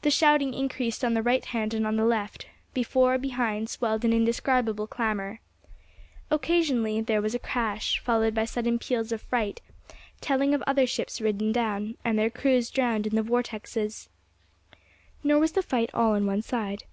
The 0.00 0.10
shouting 0.10 0.54
increased 0.54 1.04
on 1.04 1.12
the 1.12 1.22
right 1.22 1.44
hand 1.44 1.74
and 1.74 1.86
on 1.86 1.96
the 1.96 2.06
left; 2.06 2.46
before, 2.72 3.18
behind, 3.18 3.68
swelled 3.68 4.02
an 4.02 4.14
indescribable 4.14 4.86
clamor. 4.86 5.40
Occasionally 6.30 7.02
there 7.02 7.20
was 7.20 7.34
a 7.34 7.38
crash, 7.38 7.98
followed 7.98 8.34
by 8.34 8.46
sudden 8.46 8.78
peals 8.78 9.12
of 9.12 9.20
fright, 9.20 9.60
telling 10.22 10.54
of 10.54 10.62
other 10.66 10.86
ships 10.86 11.20
ridden 11.20 11.52
down, 11.52 11.98
and 12.02 12.18
their 12.18 12.30
crews 12.30 12.70
drowned 12.70 13.06
in 13.06 13.14
the 13.14 13.22
vortexes. 13.22 14.08
Nor 15.22 15.38
was 15.38 15.52
the 15.52 15.60
fight 15.60 15.90
all 15.92 16.12
on 16.12 16.24
one 16.24 16.40
side. 16.40 16.84